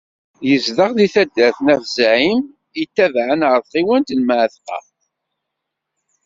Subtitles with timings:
[0.49, 2.41] Yezdeɣ deg taddart n At Zεim,
[2.79, 4.77] yetabaεen ɣer tɣiwant n Mεatqa.